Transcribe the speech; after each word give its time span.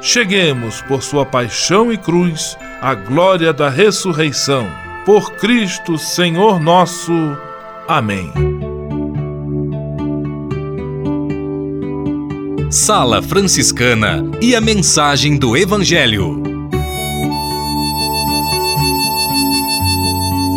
cheguemos, 0.00 0.80
por 0.82 1.02
sua 1.02 1.26
paixão 1.26 1.92
e 1.92 1.96
cruz, 1.96 2.56
à 2.80 2.94
glória 2.94 3.52
da 3.52 3.68
ressurreição. 3.68 4.66
Por 5.04 5.32
Cristo, 5.32 5.98
Senhor 5.98 6.60
nosso. 6.60 7.12
Amém. 7.88 8.32
Sala 12.70 13.20
Franciscana 13.20 14.22
e 14.40 14.54
a 14.54 14.60
mensagem 14.60 15.36
do 15.36 15.56
Evangelho. 15.56 16.40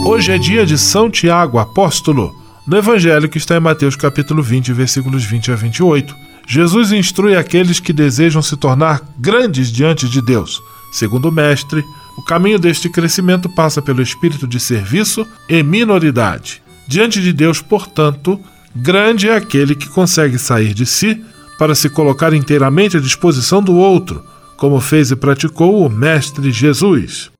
Hoje 0.05 0.31
é 0.31 0.38
dia 0.38 0.66
de 0.66 0.78
São 0.78 1.09
Tiago, 1.09 1.57
apóstolo. 1.57 2.35
No 2.67 2.78
Evangelho 2.78 3.28
que 3.28 3.38
está 3.38 3.57
em 3.57 3.59
Mateus 3.59 3.95
capítulo 3.95 4.44
20, 4.44 4.72
versículos 4.73 5.23
20 5.23 5.52
a 5.52 5.55
28, 5.55 6.16
Jesus 6.53 6.91
instrui 6.91 7.35
aqueles 7.35 7.79
que 7.79 7.91
desejam 7.91 8.39
se 8.39 8.55
tornar 8.55 9.01
grandes 9.17 9.71
diante 9.71 10.07
de 10.07 10.21
Deus. 10.21 10.61
Segundo 10.91 11.29
o 11.29 11.31
mestre, 11.31 11.83
o 12.15 12.21
caminho 12.21 12.59
deste 12.59 12.87
crescimento 12.89 13.49
passa 13.49 13.81
pelo 13.81 14.03
espírito 14.03 14.47
de 14.47 14.59
serviço 14.59 15.25
e 15.49 15.63
minoridade. 15.63 16.61
Diante 16.88 17.19
de 17.19 17.33
Deus, 17.33 17.59
portanto, 17.59 18.39
grande 18.75 19.28
é 19.28 19.35
aquele 19.35 19.73
que 19.73 19.89
consegue 19.89 20.38
sair 20.38 20.75
de 20.75 20.85
si 20.85 21.19
para 21.57 21.73
se 21.73 21.89
colocar 21.89 22.35
inteiramente 22.35 22.97
à 22.97 22.99
disposição 22.99 23.59
do 23.59 23.73
outro, 23.73 24.23
como 24.55 24.79
fez 24.79 25.09
e 25.09 25.16
praticou 25.16 25.83
o 25.83 25.89
Mestre 25.89 26.51
Jesus. 26.51 27.31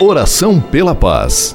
Oração 0.00 0.62
pela 0.62 0.94
paz. 0.94 1.54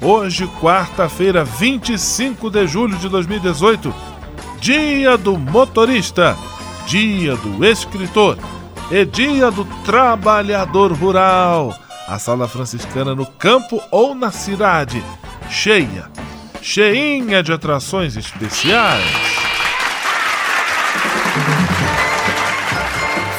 Hoje, 0.00 0.46
quarta-feira, 0.60 1.44
25 1.44 2.50
de 2.50 2.66
julho 2.66 2.96
de 2.98 3.08
2018, 3.08 3.94
Dia 4.60 5.16
do 5.16 5.38
Motorista 5.38 6.36
Dia 6.86 7.34
do 7.36 7.64
Escritor 7.64 8.38
e 8.90 9.04
Dia 9.04 9.50
do 9.50 9.64
Trabalhador 9.84 10.92
Rural. 10.92 11.74
A 12.06 12.18
sala 12.18 12.46
franciscana 12.46 13.14
no 13.14 13.26
campo 13.26 13.82
ou 13.90 14.14
na 14.14 14.30
cidade, 14.30 15.02
cheia, 15.50 16.08
cheinha 16.62 17.42
de 17.42 17.52
atrações 17.52 18.16
especiais. 18.16 19.25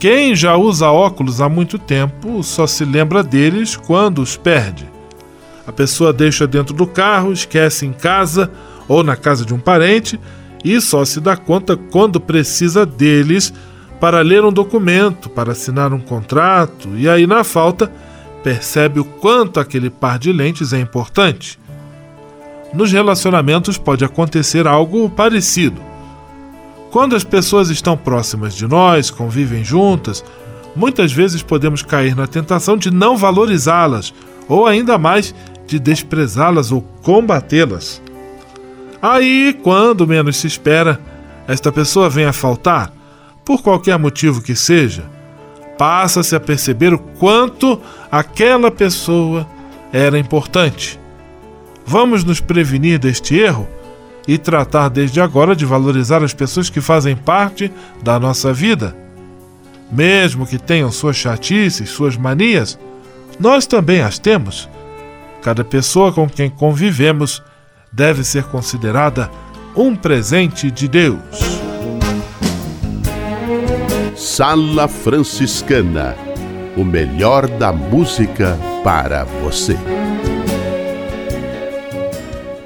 Quem 0.00 0.34
já 0.34 0.56
usa 0.56 0.90
óculos 0.90 1.42
há 1.42 1.48
muito 1.50 1.78
tempo 1.78 2.42
só 2.42 2.66
se 2.66 2.86
lembra 2.86 3.22
deles 3.22 3.76
quando 3.76 4.22
os 4.22 4.34
perde. 4.34 4.88
A 5.66 5.72
pessoa 5.72 6.10
deixa 6.10 6.46
dentro 6.46 6.74
do 6.74 6.86
carro, 6.86 7.34
esquece 7.34 7.84
em 7.84 7.92
casa 7.92 8.50
ou 8.88 9.04
na 9.04 9.14
casa 9.14 9.44
de 9.44 9.52
um 9.52 9.58
parente 9.58 10.18
e 10.64 10.80
só 10.80 11.04
se 11.04 11.20
dá 11.20 11.36
conta 11.36 11.76
quando 11.76 12.18
precisa 12.18 12.86
deles 12.86 13.52
para 14.00 14.22
ler 14.22 14.42
um 14.42 14.50
documento, 14.50 15.28
para 15.28 15.52
assinar 15.52 15.92
um 15.92 16.00
contrato 16.00 16.96
e 16.96 17.06
aí, 17.06 17.26
na 17.26 17.44
falta, 17.44 17.92
percebe 18.42 19.00
o 19.00 19.04
quanto 19.04 19.60
aquele 19.60 19.90
par 19.90 20.18
de 20.18 20.32
lentes 20.32 20.72
é 20.72 20.80
importante. 20.80 21.58
Nos 22.72 22.90
relacionamentos 22.90 23.76
pode 23.76 24.02
acontecer 24.02 24.66
algo 24.66 25.10
parecido. 25.10 25.89
Quando 26.90 27.14
as 27.14 27.22
pessoas 27.22 27.70
estão 27.70 27.96
próximas 27.96 28.54
de 28.54 28.66
nós, 28.66 29.10
convivem 29.10 29.62
juntas, 29.62 30.24
muitas 30.74 31.12
vezes 31.12 31.42
podemos 31.42 31.82
cair 31.82 32.16
na 32.16 32.26
tentação 32.26 32.76
de 32.76 32.90
não 32.90 33.16
valorizá-las, 33.16 34.12
ou 34.48 34.66
ainda 34.66 34.98
mais, 34.98 35.32
de 35.66 35.78
desprezá-las 35.78 36.72
ou 36.72 36.82
combatê-las. 37.02 38.02
Aí, 39.00 39.56
quando 39.62 40.06
menos 40.06 40.36
se 40.36 40.48
espera, 40.48 41.00
esta 41.46 41.70
pessoa 41.70 42.10
vem 42.10 42.24
a 42.24 42.32
faltar, 42.32 42.92
por 43.44 43.62
qualquer 43.62 43.96
motivo 43.96 44.42
que 44.42 44.56
seja, 44.56 45.04
passa-se 45.78 46.34
a 46.34 46.40
perceber 46.40 46.92
o 46.92 46.98
quanto 46.98 47.80
aquela 48.10 48.70
pessoa 48.70 49.46
era 49.92 50.18
importante. 50.18 50.98
Vamos 51.86 52.24
nos 52.24 52.40
prevenir 52.40 52.98
deste 52.98 53.38
erro? 53.38 53.66
E 54.30 54.38
tratar 54.38 54.88
desde 54.88 55.20
agora 55.20 55.56
de 55.56 55.66
valorizar 55.66 56.22
as 56.22 56.32
pessoas 56.32 56.70
que 56.70 56.80
fazem 56.80 57.16
parte 57.16 57.68
da 58.00 58.16
nossa 58.20 58.52
vida. 58.52 58.96
Mesmo 59.90 60.46
que 60.46 60.56
tenham 60.56 60.92
suas 60.92 61.16
chatices, 61.16 61.90
suas 61.90 62.16
manias, 62.16 62.78
nós 63.40 63.66
também 63.66 64.02
as 64.02 64.20
temos. 64.20 64.68
Cada 65.42 65.64
pessoa 65.64 66.12
com 66.12 66.28
quem 66.28 66.48
convivemos 66.48 67.42
deve 67.90 68.22
ser 68.22 68.44
considerada 68.44 69.28
um 69.74 69.96
presente 69.96 70.70
de 70.70 70.86
Deus. 70.86 71.18
Sala 74.14 74.86
Franciscana 74.86 76.14
o 76.76 76.84
melhor 76.84 77.48
da 77.48 77.72
música 77.72 78.56
para 78.84 79.24
você 79.24 79.76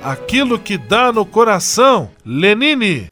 aquilo 0.05 0.59
que 0.59 0.77
dá 0.77 1.11
no 1.11 1.25
coração. 1.25 2.11
Lenine. 2.25 3.09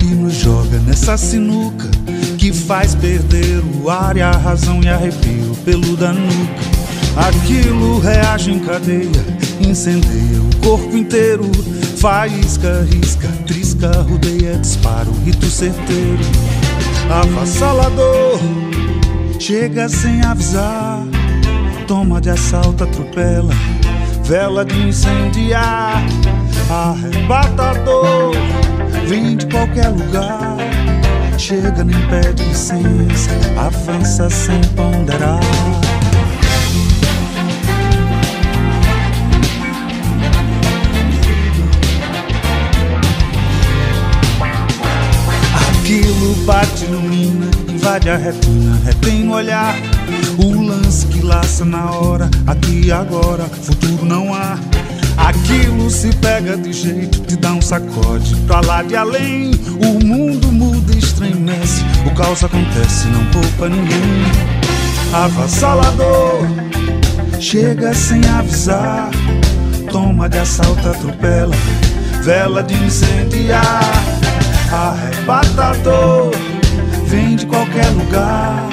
E 0.00 0.14
nos 0.14 0.34
joga 0.34 0.78
nessa 0.78 1.18
sinuca 1.18 1.88
que 2.38 2.52
faz 2.52 2.94
perder 2.94 3.62
o 3.82 3.90
ar 3.90 4.16
e 4.16 4.22
a 4.22 4.30
razão 4.30 4.80
e 4.82 4.88
pelo 4.88 5.27
da 5.76 6.12
nuca. 6.12 6.78
Aquilo 7.16 7.98
reage 7.98 8.50
em 8.50 8.58
cadeia, 8.58 9.10
incendeia 9.60 10.40
o 10.40 10.56
corpo 10.66 10.96
inteiro. 10.96 11.44
Faísca, 11.98 12.86
risca, 12.90 13.28
trisca, 13.46 13.90
rodeia, 14.02 14.56
dispara 14.56 15.08
o 15.08 15.24
rito 15.24 15.46
certeiro. 15.46 16.22
Avassalador, 17.10 18.38
chega 19.38 19.88
sem 19.88 20.22
avisar. 20.22 21.04
Toma 21.86 22.20
de 22.20 22.30
assalto, 22.30 22.84
atropela, 22.84 23.52
vela 24.24 24.64
de 24.64 24.88
incendiar. 24.88 26.02
Arrebatador, 26.70 28.32
vem 29.06 29.36
de 29.36 29.46
qualquer 29.46 29.88
lugar 29.88 30.67
chega 31.38 31.84
nem 31.84 31.96
pede 32.08 32.42
licença, 32.42 33.30
avança 33.56 34.28
sem 34.28 34.60
ponderar. 34.74 35.40
Aquilo 45.70 46.34
bate, 46.44 46.84
ilumina, 46.84 47.46
invade 47.68 48.10
a 48.10 48.16
retina, 48.16 48.80
retém 48.84 49.24
no 49.24 49.34
olhar. 49.34 49.76
O 50.38 50.60
lance 50.60 51.06
que 51.06 51.22
laça 51.22 51.64
na 51.64 51.92
hora, 51.92 52.28
aqui 52.46 52.90
agora, 52.90 53.44
futuro 53.44 54.04
não 54.04 54.34
há. 54.34 54.58
Aquilo 55.18 55.90
se 55.90 56.14
pega 56.16 56.56
de 56.56 56.72
jeito, 56.72 57.20
te 57.20 57.36
dá 57.36 57.52
um 57.52 57.60
sacode 57.60 58.34
pra 58.46 58.60
lá 58.60 58.82
de 58.82 58.96
além. 58.96 59.50
O 59.84 60.04
mundo 60.04 60.50
muda 60.52 60.94
e 60.94 60.98
estremece, 60.98 61.82
o 62.06 62.14
caos 62.14 62.42
acontece, 62.44 63.08
não 63.08 63.24
poupa 63.26 63.68
ninguém. 63.68 64.24
Avassalador, 65.12 66.46
chega 67.40 67.92
sem 67.92 68.20
avisar, 68.28 69.10
toma 69.90 70.28
de 70.28 70.38
assalto, 70.38 70.88
atropela, 70.88 71.56
vela 72.22 72.62
de 72.62 72.74
incendiar. 72.74 73.90
Arrebatador, 74.70 76.30
vem 77.06 77.36
de 77.36 77.46
qualquer 77.46 77.88
lugar, 77.88 78.68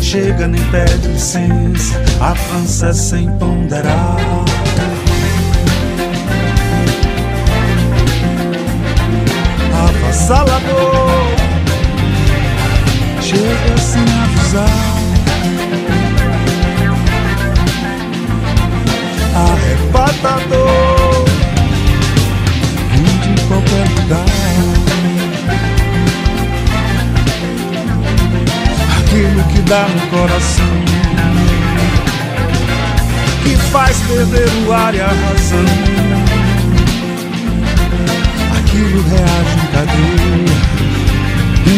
chega 0.00 0.46
nem 0.46 0.62
pede 0.66 1.08
licença, 1.08 2.00
avança 2.20 2.92
sem 2.92 3.30
ponderar. 3.38 4.16
Avassalador 10.22 11.36
Chega 13.20 13.78
sem 13.78 14.02
avisar. 14.02 14.68
Arrebatador. 19.34 21.24
Vem 22.90 23.34
de 23.34 23.42
qualquer 23.46 23.88
lugar. 24.00 24.26
Aquilo 28.98 29.44
que 29.44 29.60
dá 29.62 29.88
no 29.88 30.06
coração. 30.08 30.82
Que 33.42 33.56
faz 33.56 33.96
perder 34.08 34.50
o 34.66 34.72
ar 34.72 34.94
e 34.94 35.00
a 35.00 35.06
razão. 35.06 35.64
Aquilo 38.58 39.02
reage 39.08 39.61
cadeia 39.72 40.52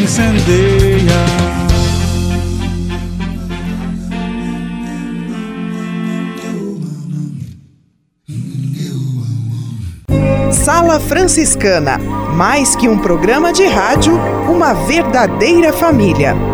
incendeia. 0.03 1.25
Sala 10.53 10.99
Franciscana, 10.99 11.99
mais 12.35 12.75
que 12.75 12.89
um 12.89 12.99
programa 12.99 13.53
de 13.53 13.67
rádio, 13.67 14.15
uma 14.49 14.73
verdadeira 14.73 15.73
família. 15.73 16.54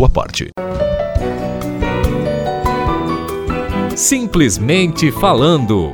sua 0.01 0.09
parte. 0.09 0.49
Simplesmente 3.95 5.11
falando. 5.11 5.93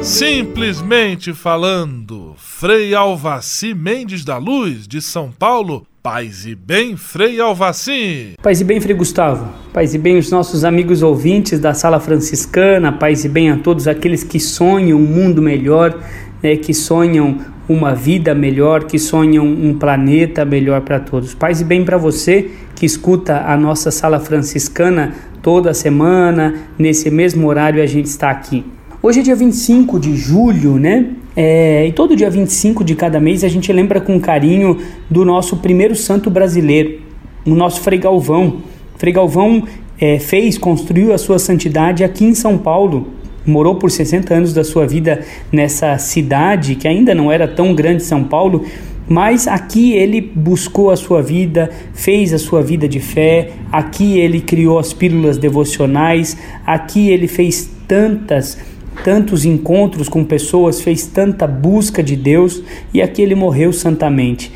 Simplesmente 0.00 1.34
falando, 1.34 2.34
Frei 2.36 2.94
Alvaci 2.94 3.74
Mendes 3.74 4.24
da 4.24 4.38
Luz, 4.38 4.86
de 4.86 5.02
São 5.02 5.32
Paulo. 5.36 5.84
Paz 6.00 6.46
e 6.46 6.54
bem, 6.54 6.96
Frei 6.96 7.40
Alvaci. 7.40 8.34
Paz 8.40 8.60
e 8.60 8.64
bem, 8.64 8.80
Frei 8.80 8.94
Gustavo. 8.94 9.48
Paz 9.72 9.92
e 9.92 9.98
bem, 9.98 10.16
os 10.16 10.30
nossos 10.30 10.64
amigos 10.64 11.02
ouvintes 11.02 11.58
da 11.58 11.74
Sala 11.74 11.98
Franciscana. 11.98 12.92
Paz 12.92 13.24
e 13.24 13.28
bem 13.28 13.50
a 13.50 13.58
todos 13.58 13.88
aqueles 13.88 14.22
que 14.22 14.38
sonham 14.38 14.96
um 14.96 15.04
mundo 15.04 15.42
melhor, 15.42 16.00
né, 16.40 16.56
que 16.56 16.72
sonham 16.72 17.38
uma 17.70 17.94
vida 17.94 18.34
melhor, 18.34 18.82
que 18.82 18.98
sonham 18.98 19.46
um 19.46 19.72
planeta 19.78 20.44
melhor 20.44 20.80
para 20.80 20.98
todos. 20.98 21.34
Paz 21.34 21.60
e 21.60 21.64
bem 21.64 21.84
para 21.84 21.96
você 21.96 22.50
que 22.74 22.84
escuta 22.84 23.44
a 23.46 23.56
nossa 23.56 23.92
sala 23.92 24.18
franciscana 24.18 25.14
toda 25.40 25.72
semana, 25.72 26.52
nesse 26.76 27.08
mesmo 27.12 27.46
horário 27.46 27.80
a 27.80 27.86
gente 27.86 28.06
está 28.06 28.28
aqui. 28.28 28.64
Hoje 29.00 29.20
é 29.20 29.22
dia 29.22 29.36
25 29.36 30.00
de 30.00 30.16
julho, 30.16 30.80
né? 30.80 31.10
É, 31.36 31.86
e 31.86 31.92
todo 31.92 32.16
dia 32.16 32.28
25 32.28 32.82
de 32.82 32.96
cada 32.96 33.20
mês 33.20 33.44
a 33.44 33.48
gente 33.48 33.72
lembra 33.72 34.00
com 34.00 34.18
carinho 34.18 34.76
do 35.08 35.24
nosso 35.24 35.58
primeiro 35.58 35.94
santo 35.94 36.28
brasileiro, 36.28 36.98
o 37.46 37.54
nosso 37.54 37.80
Frei 37.82 38.00
Galvão. 38.00 38.62
Frei 38.96 39.12
Galvão 39.12 39.62
é, 40.00 40.18
fez, 40.18 40.58
construiu 40.58 41.14
a 41.14 41.18
sua 41.18 41.38
santidade 41.38 42.02
aqui 42.02 42.24
em 42.24 42.34
São 42.34 42.58
Paulo, 42.58 43.19
morou 43.46 43.76
por 43.76 43.90
60 43.90 44.34
anos 44.34 44.52
da 44.52 44.64
sua 44.64 44.86
vida 44.86 45.20
nessa 45.52 45.96
cidade 45.98 46.74
que 46.74 46.86
ainda 46.86 47.14
não 47.14 47.30
era 47.30 47.48
tão 47.48 47.74
grande 47.74 48.02
São 48.02 48.24
Paulo, 48.24 48.64
mas 49.08 49.48
aqui 49.48 49.92
ele 49.92 50.20
buscou 50.20 50.90
a 50.90 50.96
sua 50.96 51.20
vida, 51.20 51.68
fez 51.92 52.32
a 52.32 52.38
sua 52.38 52.62
vida 52.62 52.88
de 52.88 53.00
fé, 53.00 53.50
aqui 53.72 54.18
ele 54.18 54.40
criou 54.40 54.78
as 54.78 54.92
pílulas 54.92 55.36
devocionais, 55.36 56.36
aqui 56.64 57.10
ele 57.10 57.26
fez 57.26 57.68
tantas 57.88 58.58
tantos 59.04 59.44
encontros 59.44 60.08
com 60.08 60.22
pessoas, 60.24 60.80
fez 60.80 61.06
tanta 61.06 61.46
busca 61.46 62.02
de 62.02 62.16
Deus 62.16 62.62
e 62.92 63.00
aqui 63.00 63.22
ele 63.22 63.34
morreu 63.34 63.72
santamente. 63.72 64.52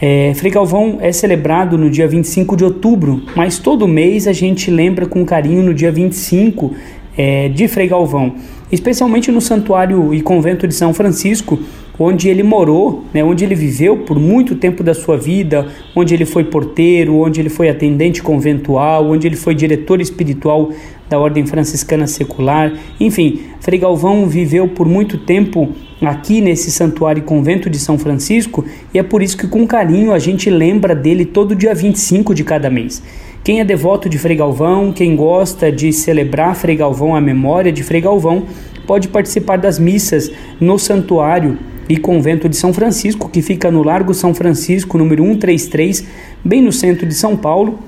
É, 0.00 0.32
Frei 0.34 0.50
Galvão 0.50 0.98
é 1.00 1.12
celebrado 1.12 1.78
no 1.78 1.88
dia 1.88 2.08
25 2.08 2.56
de 2.56 2.64
outubro, 2.64 3.22
mas 3.36 3.58
todo 3.58 3.86
mês 3.86 4.26
a 4.26 4.32
gente 4.32 4.70
lembra 4.70 5.06
com 5.06 5.24
carinho 5.24 5.62
no 5.62 5.72
dia 5.72 5.92
25 5.92 6.74
é, 7.16 7.48
de 7.48 7.68
Frei 7.68 7.88
Galvão, 7.88 8.34
especialmente 8.70 9.30
no 9.30 9.40
santuário 9.40 10.12
e 10.14 10.20
convento 10.20 10.66
de 10.66 10.74
São 10.74 10.92
Francisco, 10.92 11.58
onde 11.98 12.28
ele 12.28 12.42
morou, 12.42 13.04
né, 13.14 13.22
onde 13.22 13.44
ele 13.44 13.54
viveu 13.54 13.98
por 13.98 14.18
muito 14.18 14.56
tempo 14.56 14.82
da 14.82 14.94
sua 14.94 15.16
vida, 15.16 15.68
onde 15.94 16.12
ele 16.12 16.24
foi 16.24 16.44
porteiro, 16.44 17.16
onde 17.16 17.40
ele 17.40 17.48
foi 17.48 17.68
atendente 17.68 18.22
conventual, 18.22 19.08
onde 19.08 19.28
ele 19.28 19.36
foi 19.36 19.54
diretor 19.54 20.00
espiritual 20.00 20.70
da 21.08 21.18
Ordem 21.18 21.46
Franciscana 21.46 22.06
Secular. 22.06 22.72
Enfim, 22.98 23.42
Frei 23.60 23.78
Galvão 23.78 24.26
viveu 24.26 24.66
por 24.66 24.88
muito 24.88 25.18
tempo 25.18 25.68
aqui 26.02 26.40
nesse 26.40 26.70
santuário 26.70 27.20
e 27.20 27.24
convento 27.24 27.70
de 27.70 27.78
São 27.78 27.98
Francisco 27.98 28.64
e 28.92 28.98
é 28.98 29.02
por 29.02 29.22
isso 29.22 29.36
que 29.36 29.46
com 29.46 29.66
carinho 29.66 30.12
a 30.12 30.18
gente 30.18 30.50
lembra 30.50 30.94
dele 30.94 31.24
todo 31.24 31.54
dia 31.54 31.74
25 31.74 32.34
de 32.34 32.42
cada 32.42 32.68
mês. 32.68 33.02
Quem 33.44 33.60
é 33.60 33.64
devoto 33.64 34.08
de 34.08 34.18
Frei 34.18 34.34
Galvão, 34.34 34.90
quem 34.90 35.14
gosta 35.14 35.70
de 35.70 35.92
celebrar 35.92 36.56
Frei 36.56 36.74
Galvão, 36.74 37.14
a 37.14 37.20
memória 37.20 37.70
de 37.70 37.82
Frei 37.82 38.00
Galvão, 38.00 38.44
pode 38.86 39.08
participar 39.08 39.58
das 39.58 39.78
missas 39.78 40.32
no 40.58 40.78
santuário 40.78 41.58
e 41.86 41.98
convento 41.98 42.48
de 42.48 42.56
São 42.56 42.72
Francisco, 42.72 43.28
que 43.28 43.42
fica 43.42 43.70
no 43.70 43.82
Largo 43.82 44.14
São 44.14 44.32
Francisco, 44.32 44.96
número 44.96 45.22
133, 45.22 46.06
bem 46.42 46.62
no 46.62 46.72
centro 46.72 47.06
de 47.06 47.12
São 47.12 47.36
Paulo. 47.36 47.80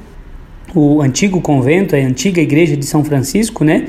O 0.75 1.01
antigo 1.01 1.41
convento, 1.41 1.97
a 1.97 1.99
antiga 1.99 2.43
igreja 2.43 2.77
de 2.77 2.85
São 2.85 3.03
Francisco, 3.03 3.65
né? 3.65 3.87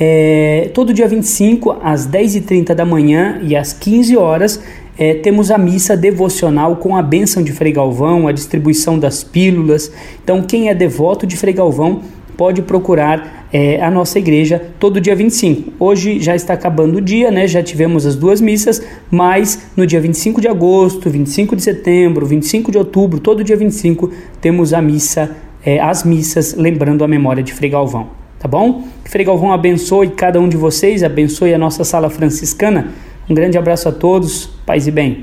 É, 0.00 0.70
todo 0.72 0.94
dia 0.94 1.06
25, 1.06 1.76
às 1.82 2.08
10h30 2.08 2.72
da 2.72 2.86
manhã 2.86 3.38
e 3.42 3.54
às 3.54 3.74
15 3.74 4.16
horas, 4.16 4.62
é, 5.00 5.14
temos 5.14 5.50
a 5.50 5.56
missa 5.56 5.96
devocional 5.96 6.76
com 6.76 6.94
a 6.94 7.00
bênção 7.00 7.42
de 7.42 7.52
Frei 7.52 7.72
Galvão, 7.72 8.28
a 8.28 8.32
distribuição 8.32 8.98
das 8.98 9.24
pílulas. 9.24 9.90
Então, 10.22 10.42
quem 10.42 10.68
é 10.68 10.74
devoto 10.74 11.26
de 11.26 11.38
Frei 11.38 11.54
Galvão 11.54 12.02
pode 12.36 12.60
procurar 12.60 13.46
é, 13.50 13.82
a 13.82 13.90
nossa 13.90 14.18
igreja 14.18 14.62
todo 14.78 15.00
dia 15.00 15.16
25. 15.16 15.72
Hoje 15.80 16.20
já 16.20 16.36
está 16.36 16.52
acabando 16.52 16.98
o 16.98 17.00
dia, 17.00 17.30
né? 17.30 17.48
Já 17.48 17.62
tivemos 17.62 18.04
as 18.04 18.14
duas 18.14 18.42
missas, 18.42 18.82
mas 19.10 19.70
no 19.74 19.86
dia 19.86 20.02
25 20.02 20.38
de 20.38 20.48
agosto, 20.48 21.08
25 21.08 21.56
de 21.56 21.62
setembro, 21.62 22.26
25 22.26 22.70
de 22.70 22.76
outubro, 22.76 23.20
todo 23.20 23.42
dia 23.42 23.56
25 23.56 24.10
temos 24.38 24.74
a 24.74 24.82
missa, 24.82 25.34
é, 25.64 25.80
as 25.80 26.04
missas 26.04 26.54
lembrando 26.54 27.02
a 27.02 27.08
memória 27.08 27.42
de 27.42 27.54
Frei 27.54 27.70
Galvão. 27.70 28.08
Tá 28.38 28.46
bom? 28.46 28.84
Que 29.02 29.10
Frei 29.10 29.24
Galvão 29.24 29.50
abençoe 29.50 30.10
cada 30.10 30.38
um 30.38 30.48
de 30.48 30.58
vocês, 30.58 31.02
abençoe 31.02 31.54
a 31.54 31.58
nossa 31.58 31.84
sala 31.84 32.10
franciscana 32.10 32.88
um 33.30 33.34
grande 33.34 33.56
abraço 33.56 33.88
a 33.88 33.92
todos, 33.92 34.50
paz 34.66 34.88
e 34.88 34.90
bem. 34.90 35.22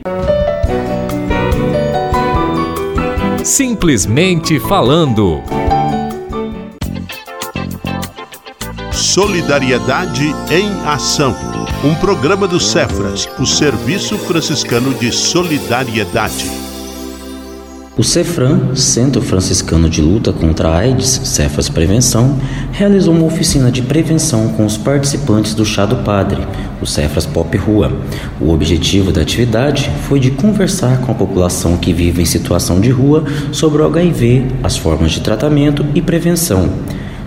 Simplesmente 3.43 4.59
falando. 4.61 5.41
Solidariedade 8.93 10.33
em 10.49 10.69
Ação. 10.87 11.35
Um 11.83 11.93
programa 11.95 12.47
do 12.47 12.59
Cefras, 12.59 13.27
o 13.37 13.45
Serviço 13.45 14.17
Franciscano 14.17 14.93
de 14.93 15.11
Solidariedade. 15.11 16.49
O 17.97 18.03
CEFRAN, 18.03 18.75
Centro 18.75 19.23
Franciscano 19.23 19.89
de 19.89 20.03
Luta 20.03 20.31
contra 20.31 20.69
a 20.69 20.77
AIDS, 20.77 21.19
Cefas 21.23 21.67
Prevenção, 21.67 22.39
realizou 22.77 23.11
uma 23.11 23.25
oficina 23.25 23.71
de 23.71 23.81
prevenção 23.81 24.49
com 24.49 24.63
os 24.63 24.77
participantes 24.77 25.55
do 25.55 25.65
Chá 25.65 25.83
do 25.83 25.95
Padre, 25.95 26.45
o 26.79 26.85
Cefras 26.85 27.25
Pop 27.25 27.57
Rua. 27.57 27.91
O 28.39 28.51
objetivo 28.51 29.11
da 29.11 29.21
atividade 29.21 29.89
foi 30.07 30.19
de 30.19 30.29
conversar 30.29 31.01
com 31.01 31.11
a 31.11 31.15
população 31.15 31.75
que 31.75 31.91
vive 31.91 32.21
em 32.21 32.25
situação 32.25 32.79
de 32.79 32.91
rua 32.91 33.23
sobre 33.51 33.81
o 33.81 33.85
HIV, 33.87 34.45
as 34.61 34.77
formas 34.77 35.11
de 35.11 35.21
tratamento 35.21 35.83
e 35.95 36.03
prevenção. 36.03 36.69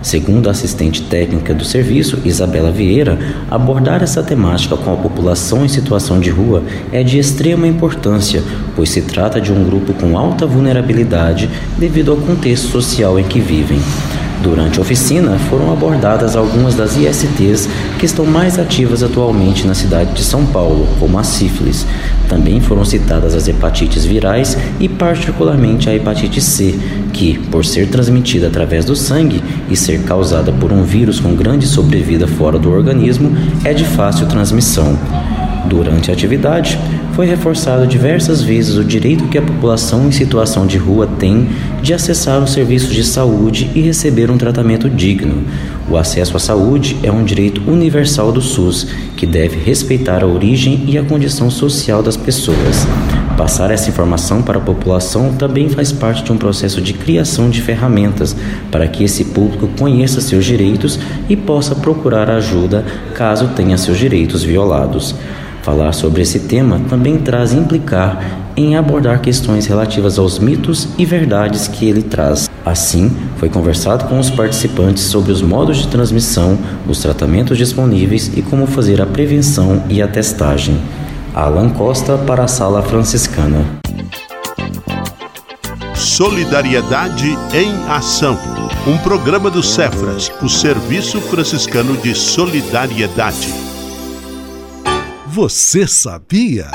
Segundo 0.01 0.47
a 0.47 0.51
assistente 0.51 1.01
técnica 1.01 1.53
do 1.53 1.65
serviço, 1.65 2.19
Isabela 2.23 2.71
Vieira, 2.71 3.19
abordar 3.51 4.01
essa 4.01 4.23
temática 4.23 4.77
com 4.77 4.93
a 4.93 4.97
população 4.97 5.65
em 5.65 5.67
situação 5.67 6.21
de 6.21 6.29
rua 6.29 6.63
é 6.93 7.03
de 7.03 7.19
extrema 7.19 7.67
importância, 7.67 8.41
pois 8.73 8.89
se 8.89 9.01
trata 9.01 9.41
de 9.41 9.51
um 9.51 9.65
grupo 9.65 9.93
com 9.93 10.17
alta 10.17 10.47
vulnerabilidade 10.47 11.49
devido 11.77 12.11
ao 12.11 12.17
contexto 12.17 12.69
social 12.69 13.19
em 13.19 13.25
que 13.25 13.41
vivem. 13.41 13.81
Durante 14.41 14.79
a 14.79 14.81
oficina, 14.81 15.37
foram 15.49 15.71
abordadas 15.71 16.35
algumas 16.35 16.73
das 16.73 16.97
ISTs 16.97 17.69
que 17.99 18.05
estão 18.05 18.25
mais 18.25 18.57
ativas 18.57 19.03
atualmente 19.03 19.67
na 19.67 19.75
cidade 19.75 20.13
de 20.13 20.23
São 20.23 20.47
Paulo, 20.47 20.87
como 20.99 21.19
a 21.19 21.23
sífilis. 21.23 21.85
Também 22.27 22.59
foram 22.59 22.83
citadas 22.83 23.35
as 23.35 23.47
hepatites 23.47 24.03
virais 24.03 24.57
e, 24.79 24.89
particularmente, 24.89 25.89
a 25.89 25.95
hepatite 25.95 26.41
C, 26.41 26.73
que, 27.13 27.37
por 27.51 27.63
ser 27.63 27.89
transmitida 27.89 28.47
através 28.47 28.83
do 28.83 28.95
sangue 28.95 29.43
e 29.69 29.75
ser 29.75 30.01
causada 30.03 30.51
por 30.51 30.71
um 30.73 30.83
vírus 30.83 31.19
com 31.19 31.35
grande 31.35 31.67
sobrevida 31.67 32.27
fora 32.27 32.57
do 32.57 32.71
organismo, 32.71 33.31
é 33.63 33.73
de 33.73 33.85
fácil 33.85 34.25
transmissão. 34.27 34.97
Durante 35.71 36.11
a 36.11 36.13
atividade, 36.13 36.77
foi 37.13 37.25
reforçado 37.25 37.87
diversas 37.87 38.41
vezes 38.41 38.75
o 38.75 38.83
direito 38.83 39.29
que 39.29 39.37
a 39.37 39.41
população 39.41 40.05
em 40.05 40.11
situação 40.11 40.67
de 40.67 40.77
rua 40.77 41.07
tem 41.07 41.47
de 41.81 41.93
acessar 41.93 42.43
os 42.43 42.51
serviços 42.51 42.93
de 42.93 43.05
saúde 43.05 43.71
e 43.73 43.79
receber 43.79 44.29
um 44.29 44.37
tratamento 44.37 44.89
digno. 44.89 45.45
O 45.89 45.95
acesso 45.95 46.35
à 46.35 46.41
saúde 46.41 46.97
é 47.01 47.09
um 47.09 47.23
direito 47.23 47.61
universal 47.71 48.33
do 48.33 48.41
SUS, 48.41 48.85
que 49.15 49.25
deve 49.25 49.63
respeitar 49.63 50.23
a 50.23 50.27
origem 50.27 50.83
e 50.87 50.97
a 50.97 51.03
condição 51.03 51.49
social 51.49 52.03
das 52.03 52.17
pessoas. 52.17 52.85
Passar 53.37 53.71
essa 53.71 53.89
informação 53.89 54.41
para 54.41 54.57
a 54.57 54.61
população 54.61 55.31
também 55.35 55.69
faz 55.69 55.93
parte 55.93 56.21
de 56.21 56.33
um 56.33 56.37
processo 56.37 56.81
de 56.81 56.91
criação 56.91 57.49
de 57.49 57.61
ferramentas 57.61 58.35
para 58.69 58.89
que 58.89 59.05
esse 59.05 59.23
público 59.23 59.69
conheça 59.79 60.19
seus 60.19 60.43
direitos 60.43 60.99
e 61.29 61.37
possa 61.37 61.73
procurar 61.75 62.29
ajuda 62.29 62.83
caso 63.15 63.47
tenha 63.55 63.77
seus 63.77 63.97
direitos 63.97 64.43
violados. 64.43 65.15
Falar 65.61 65.93
sobre 65.93 66.21
esse 66.21 66.39
tema 66.39 66.81
também 66.89 67.17
traz 67.17 67.53
implicar 67.53 68.41
em 68.55 68.75
abordar 68.75 69.21
questões 69.21 69.65
relativas 69.65 70.17
aos 70.17 70.39
mitos 70.39 70.89
e 70.97 71.05
verdades 71.05 71.67
que 71.67 71.87
ele 71.87 72.01
traz. 72.01 72.49
Assim, 72.65 73.11
foi 73.37 73.49
conversado 73.49 74.05
com 74.05 74.19
os 74.19 74.29
participantes 74.29 75.03
sobre 75.03 75.31
os 75.31 75.41
modos 75.41 75.77
de 75.77 75.87
transmissão, 75.87 76.57
os 76.87 76.99
tratamentos 76.99 77.57
disponíveis 77.57 78.31
e 78.35 78.41
como 78.41 78.67
fazer 78.67 79.01
a 79.01 79.05
prevenção 79.05 79.83
e 79.89 80.01
a 80.01 80.07
testagem. 80.07 80.79
Alan 81.33 81.69
Costa 81.69 82.17
para 82.17 82.43
a 82.43 82.47
Sala 82.47 82.81
Franciscana. 82.81 83.65
Solidariedade 85.95 87.29
em 87.53 87.71
Ação. 87.89 88.37
Um 88.85 88.97
programa 88.97 89.49
do 89.49 89.63
Cefras, 89.63 90.31
o 90.41 90.49
Serviço 90.49 91.21
Franciscano 91.21 91.95
de 91.97 92.13
Solidariedade. 92.13 93.70
Você 95.33 95.87
sabia? 95.87 96.67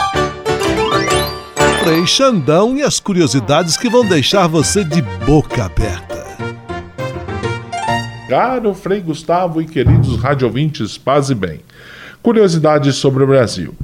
Frei 1.85 2.07
Xandão 2.07 2.75
e 2.75 2.83
as 2.83 2.99
curiosidades 2.99 3.77
que 3.77 3.87
vão 3.87 4.03
deixar 4.09 4.47
você 4.47 4.83
de 4.83 5.03
boca 5.27 5.67
aberta. 5.67 6.25
Caro 8.31 8.73
Frei 8.73 9.03
Gustavo 9.03 9.61
e 9.61 9.67
queridos 9.67 10.17
radiovintes, 10.17 10.97
paz 10.97 11.29
e 11.29 11.35
bem. 11.35 11.61
Curiosidades 12.23 12.97
sobre 12.97 13.25
o 13.25 13.27
Brasil. 13.27 13.75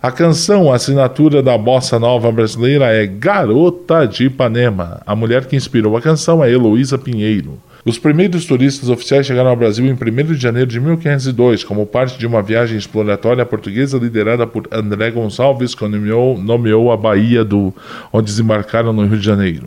A 0.00 0.10
canção 0.10 0.72
assinatura 0.72 1.42
da 1.42 1.58
bossa 1.58 1.98
nova 1.98 2.32
brasileira 2.32 2.86
é 2.86 3.06
Garota 3.06 4.06
de 4.06 4.24
Ipanema. 4.24 5.02
A 5.04 5.14
mulher 5.14 5.44
que 5.44 5.54
inspirou 5.54 5.98
a 5.98 6.00
canção 6.00 6.42
é 6.42 6.50
Heloísa 6.50 6.96
Pinheiro. 6.96 7.60
Os 7.86 7.98
primeiros 7.98 8.46
turistas 8.46 8.88
oficiais 8.88 9.26
chegaram 9.26 9.50
ao 9.50 9.56
Brasil 9.56 9.84
em 9.84 9.92
1 9.92 10.32
de 10.32 10.40
janeiro 10.40 10.70
de 10.70 10.80
1502, 10.80 11.64
como 11.64 11.84
parte 11.84 12.18
de 12.18 12.26
uma 12.26 12.40
viagem 12.40 12.78
exploratória 12.78 13.44
portuguesa 13.44 13.98
liderada 13.98 14.46
por 14.46 14.66
André 14.72 15.10
Gonçalves, 15.10 15.74
que 15.74 15.86
nomeou, 15.86 16.38
nomeou 16.38 16.90
a 16.90 16.96
Bahia 16.96 17.44
do, 17.44 17.74
onde 18.10 18.30
desembarcaram 18.30 18.90
no 18.90 19.04
Rio 19.04 19.18
de 19.18 19.26
Janeiro. 19.26 19.66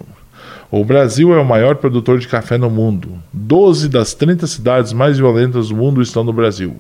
O 0.72 0.84
Brasil 0.84 1.32
é 1.32 1.40
o 1.40 1.46
maior 1.46 1.76
produtor 1.76 2.18
de 2.18 2.28
café 2.28 2.58
no 2.58 2.72
mundo. 2.72 3.10
12 3.32 3.88
das 3.88 4.16
30 4.16 4.48
cidades 4.48 4.94
mais 4.94 5.20
violentas 5.20 5.70
do 5.70 5.76
mundo 5.76 6.02
estão 6.02 6.24
no 6.24 6.34
Brasil. 6.34 6.76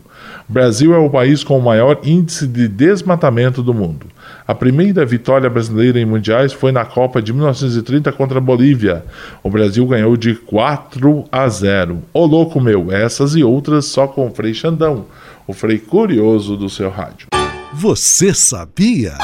Brasil 0.50 0.94
é 0.94 0.98
o 0.98 1.10
país 1.10 1.44
com 1.44 1.58
o 1.60 1.62
maior 1.62 2.00
índice 2.04 2.48
de 2.48 2.70
desmatamento 2.70 3.62
do 3.62 3.74
mundo. 3.74 4.06
A 4.48 4.56
primeira 4.56 5.06
vitória 5.06 5.50
brasileira 5.50 6.00
em 6.00 6.06
mundiais 6.06 6.54
foi 6.54 6.72
na 6.72 6.86
Copa 6.86 7.22
de 7.22 7.34
1930 7.34 8.14
contra 8.14 8.38
a 8.38 8.42
Bolívia. 8.42 9.04
O 9.44 9.50
Brasil 9.50 9.86
ganhou 9.86 10.16
de 10.16 10.36
4 10.36 11.26
a 11.30 11.50
0. 11.50 12.02
Ô 12.14 12.26
louco 12.26 12.62
meu, 12.62 12.90
essas 12.90 13.36
e 13.36 13.44
outras 13.44 13.86
só 13.86 14.08
com 14.08 14.28
o 14.28 14.32
Frei 14.32 14.54
Xandão, 14.54 15.08
o 15.46 15.52
Frei 15.52 15.80
curioso 15.80 16.56
do 16.56 16.70
seu 16.70 16.90
rádio. 16.90 17.28
Você 17.74 18.34
sabia? 18.34 19.16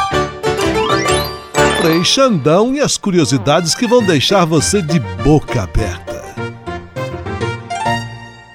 Frei 1.82 2.04
Xandão 2.04 2.76
e 2.76 2.82
as 2.82 2.98
curiosidades 2.98 3.74
que 3.74 3.88
vão 3.88 4.04
deixar 4.06 4.44
você 4.44 4.82
de 4.82 5.00
boca 5.24 5.64
aberta. 5.64 6.23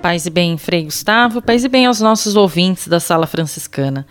Paz 0.00 0.24
e 0.24 0.30
bem, 0.30 0.56
Frei 0.56 0.84
Gustavo, 0.84 1.42
paz 1.42 1.62
e 1.62 1.68
bem 1.68 1.84
aos 1.84 2.00
nossos 2.00 2.34
ouvintes 2.34 2.88
da 2.88 2.98
Sala 2.98 3.26
Franciscana. 3.26 4.06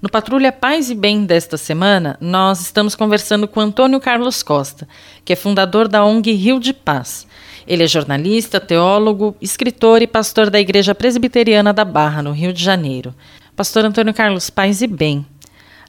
No 0.00 0.08
Patrulha 0.08 0.52
Paz 0.52 0.88
e 0.88 0.94
Bem 0.94 1.26
desta 1.26 1.56
semana, 1.56 2.16
nós 2.20 2.60
estamos 2.60 2.94
conversando 2.94 3.48
com 3.48 3.58
Antônio 3.58 3.98
Carlos 3.98 4.40
Costa, 4.40 4.86
que 5.24 5.32
é 5.32 5.36
fundador 5.36 5.88
da 5.88 6.04
ONG 6.04 6.30
Rio 6.30 6.60
de 6.60 6.72
Paz. 6.72 7.26
Ele 7.66 7.82
é 7.82 7.88
jornalista, 7.88 8.60
teólogo, 8.60 9.36
escritor 9.40 10.00
e 10.00 10.06
pastor 10.06 10.48
da 10.48 10.60
Igreja 10.60 10.94
Presbiteriana 10.94 11.72
da 11.72 11.84
Barra, 11.84 12.22
no 12.22 12.30
Rio 12.30 12.52
de 12.52 12.62
Janeiro. 12.62 13.12
Pastor 13.56 13.84
Antônio 13.84 14.14
Carlos, 14.14 14.48
paz 14.48 14.80
e 14.80 14.86
bem. 14.86 15.26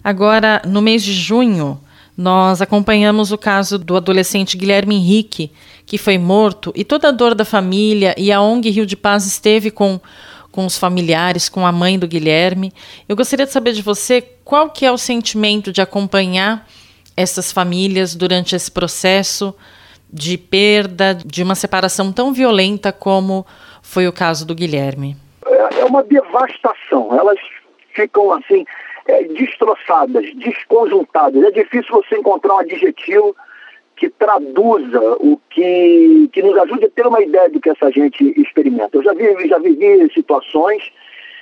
Agora, 0.03 0.63
no 0.65 0.81
mês 0.81 1.03
de 1.03 1.13
junho, 1.13 1.79
nós 2.15 2.61
acompanhamos 2.61 3.31
o 3.31 3.37
caso 3.37 3.77
do 3.77 3.95
adolescente 3.95 4.55
Guilherme 4.55 4.95
Henrique, 4.95 5.51
que 5.85 5.97
foi 5.97 6.17
morto, 6.17 6.71
e 6.75 6.83
toda 6.83 7.09
a 7.09 7.11
dor 7.11 7.33
da 7.33 7.43
família, 7.43 8.13
e 8.17 8.31
a 8.31 8.41
ONG 8.41 8.69
Rio 8.69 8.85
de 8.85 8.95
Paz 8.95 9.25
esteve 9.25 9.71
com, 9.71 9.99
com 10.51 10.65
os 10.65 10.77
familiares, 10.77 11.49
com 11.49 11.65
a 11.65 11.71
mãe 11.71 11.97
do 11.97 12.07
Guilherme. 12.07 12.71
Eu 13.09 13.15
gostaria 13.15 13.45
de 13.45 13.51
saber 13.51 13.73
de 13.73 13.81
você 13.81 14.21
qual 14.43 14.69
que 14.69 14.85
é 14.85 14.91
o 14.91 14.97
sentimento 14.97 15.71
de 15.71 15.81
acompanhar 15.81 16.67
essas 17.17 17.51
famílias 17.51 18.15
durante 18.15 18.55
esse 18.55 18.71
processo 18.71 19.53
de 20.11 20.37
perda, 20.37 21.15
de 21.15 21.41
uma 21.41 21.55
separação 21.55 22.11
tão 22.11 22.31
violenta 22.31 22.91
como 22.91 23.45
foi 23.81 24.07
o 24.07 24.13
caso 24.13 24.45
do 24.45 24.53
Guilherme. 24.53 25.17
É, 25.45 25.79
é 25.79 25.85
uma 25.85 26.03
devastação. 26.03 27.17
Elas 27.17 27.39
ficam 27.95 28.31
assim 28.31 28.65
é, 29.07 29.23
destroçadas, 29.23 30.33
desconjuntadas. 30.35 31.43
É 31.43 31.51
difícil 31.51 31.91
você 31.91 32.17
encontrar 32.17 32.55
um 32.55 32.59
adjetivo 32.59 33.35
que 33.95 34.09
traduza 34.09 34.99
o 35.19 35.39
que, 35.49 36.29
que 36.31 36.41
nos 36.41 36.57
ajude 36.57 36.85
a 36.85 36.89
ter 36.89 37.05
uma 37.05 37.21
ideia 37.21 37.49
do 37.49 37.59
que 37.59 37.69
essa 37.69 37.91
gente 37.91 38.33
experimenta. 38.39 38.97
Eu 38.97 39.03
já, 39.03 39.13
vi, 39.13 39.47
já 39.47 39.59
vivi 39.59 40.11
situações 40.13 40.91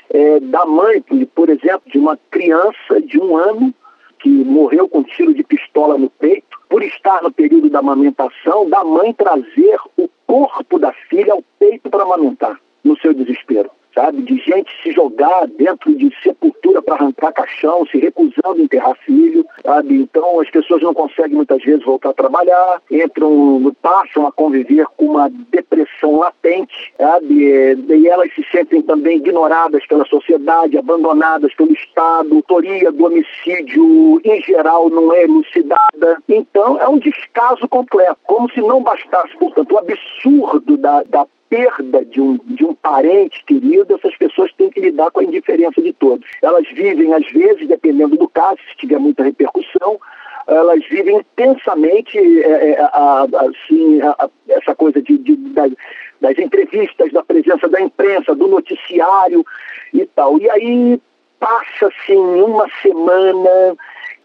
é, 0.10 0.40
da 0.42 0.66
mãe, 0.66 1.02
por 1.34 1.50
exemplo, 1.50 1.84
de 1.88 1.98
uma 1.98 2.18
criança 2.30 3.02
de 3.02 3.20
um 3.20 3.38
ano 3.38 3.74
que 4.20 4.30
morreu 4.30 4.88
com 4.88 5.04
tiro 5.04 5.34
de 5.34 5.44
pistola 5.44 5.98
no 5.98 6.10
peito, 6.10 6.60
por 6.70 6.84
estar 6.84 7.24
no 7.24 7.32
período 7.32 7.70
da 7.70 7.80
amamentação, 7.80 8.70
da 8.70 8.84
mãe 8.84 9.14
trazer 9.14 9.80
o 9.98 10.08
corpo 10.28 10.78
da 10.78 10.94
filha 11.10 11.34
ao 11.34 11.44
peito 11.58 11.90
para 11.90 12.04
amamentar, 12.04 12.60
no 12.84 12.98
seu 13.00 13.14
desespero 13.14 13.72
sabe? 13.94 14.22
De 14.22 14.38
gente 14.38 14.72
se 14.82 14.92
jogar 14.92 15.48
dentro 15.48 15.96
de 15.96 16.12
sepultura 16.24 16.82
para 16.82 16.96
arrancar 16.96 17.11
caixão, 17.30 17.86
se 17.88 17.98
recusando 17.98 18.60
a 18.60 18.64
enterrar 18.64 18.96
filho, 19.06 19.46
sabe? 19.64 19.96
Então 19.96 20.40
as 20.40 20.50
pessoas 20.50 20.82
não 20.82 20.94
conseguem 20.94 21.36
muitas 21.36 21.62
vezes 21.62 21.84
voltar 21.84 22.12
a 22.12 22.14
trabalhar, 22.14 22.82
entram, 22.90 23.76
passam 23.82 24.26
a 24.26 24.32
conviver 24.32 24.86
com 24.96 25.08
uma 25.08 25.30
depressão 25.30 26.20
latente, 26.20 26.94
sabe? 26.98 27.34
E 27.34 28.08
elas 28.08 28.34
se 28.34 28.46
sentem 28.52 28.82
também 28.82 29.18
ignoradas 29.18 29.86
pela 29.86 30.06
sociedade, 30.06 30.78
abandonadas 30.78 31.54
pelo 31.54 31.74
Estado, 31.74 32.32
a 32.32 32.36
autoria 32.36 32.92
do 32.92 33.06
homicídio 33.06 34.22
em 34.24 34.42
geral 34.42 34.90
não 34.90 35.12
é 35.14 35.24
elucidada. 35.24 36.22
Então 36.30 36.80
é 36.80 36.88
um 36.88 36.98
descaso 36.98 37.68
completo, 37.68 38.18
como 38.24 38.50
se 38.52 38.62
não 38.62 38.82
bastasse, 38.82 39.36
portanto, 39.38 39.74
o 39.74 39.80
absurdo 39.80 40.78
da, 40.78 41.04
da 41.04 41.28
perda 41.52 42.06
de 42.06 42.22
um, 42.22 42.40
de 42.46 42.64
um 42.64 42.74
parente 42.74 43.44
querido, 43.44 43.94
essas 43.94 44.16
pessoas 44.16 44.54
têm 44.54 44.70
que 44.70 44.80
lidar 44.80 45.12
com 45.12 45.20
a 45.20 45.24
indiferença 45.26 45.82
de 45.82 45.92
todos. 45.92 46.26
Elas 46.42 46.66
vivem, 46.70 47.11
às 47.14 47.26
vezes, 47.32 47.68
dependendo 47.68 48.18
do 48.18 48.28
caso, 48.28 48.58
se 48.70 48.78
tiver 48.78 49.00
muita 49.00 49.24
repercussão, 49.24 50.00
elas 50.48 50.84
vivem 50.90 51.18
intensamente 51.18 52.18
é, 52.18 52.72
é, 52.72 52.82
a, 52.82 53.28
assim, 53.48 54.02
a, 54.02 54.30
essa 54.50 54.76
coisa 54.76 55.02
de, 55.02 55.18
de 55.18 55.36
das, 55.36 55.72
das, 56.20 56.38
entrevistas, 56.38 57.12
da 57.12 57.24
presença 57.24 57.68
da 57.70 57.80
imprensa, 57.82 58.36
do 58.36 58.48
noticiário 58.48 59.46
e 59.94 60.06
tal. 60.08 60.40
E 60.40 60.50
aí 60.50 61.02
passa 61.40 61.88
assim 61.88 62.18
uma 62.18 62.68
semana, 62.82 63.76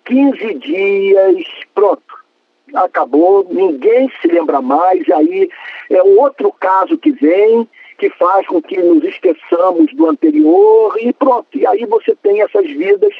15 0.05 0.55
dias, 0.55 1.45
pronto 1.75 2.17
acabou, 2.75 3.47
ninguém 3.51 4.11
se 4.21 4.29
lembra 4.29 4.61
mais, 4.61 5.09
aí 5.11 5.49
é 5.91 6.03
outro 6.03 6.53
caso 6.53 6.99
que 6.99 7.13
vem, 7.13 7.69
que 7.99 8.11
faz 8.11 8.47
com 8.47 8.61
que 8.61 8.81
nos 8.81 9.03
esqueçamos 9.05 9.93
do 9.95 10.07
anterior, 10.07 10.97
e 11.01 11.13
pronto, 11.13 11.49
e 11.55 11.67
aí 11.67 11.85
você 11.87 12.15
tem 12.17 12.43
essas 12.43 12.67
vidas 12.67 13.15